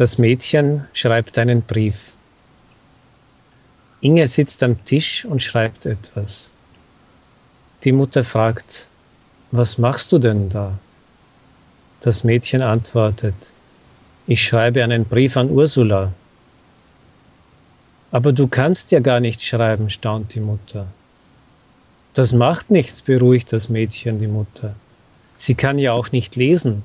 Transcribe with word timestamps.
Das 0.00 0.16
Mädchen 0.16 0.86
schreibt 0.94 1.36
einen 1.36 1.60
Brief. 1.60 2.12
Inge 4.00 4.26
sitzt 4.28 4.62
am 4.62 4.82
Tisch 4.86 5.26
und 5.26 5.42
schreibt 5.42 5.84
etwas. 5.84 6.50
Die 7.84 7.92
Mutter 7.92 8.24
fragt, 8.24 8.86
was 9.50 9.76
machst 9.76 10.10
du 10.10 10.18
denn 10.18 10.48
da? 10.48 10.78
Das 12.00 12.24
Mädchen 12.24 12.62
antwortet, 12.62 13.52
ich 14.26 14.42
schreibe 14.42 14.82
einen 14.82 15.04
Brief 15.04 15.36
an 15.36 15.50
Ursula. 15.50 16.14
Aber 18.10 18.32
du 18.32 18.48
kannst 18.48 18.92
ja 18.92 19.00
gar 19.00 19.20
nicht 19.20 19.42
schreiben, 19.42 19.90
staunt 19.90 20.34
die 20.34 20.40
Mutter. 20.40 20.86
Das 22.14 22.32
macht 22.32 22.70
nichts, 22.70 23.02
beruhigt 23.02 23.52
das 23.52 23.68
Mädchen 23.68 24.18
die 24.18 24.28
Mutter. 24.28 24.74
Sie 25.36 25.54
kann 25.54 25.76
ja 25.76 25.92
auch 25.92 26.10
nicht 26.10 26.36
lesen. 26.36 26.84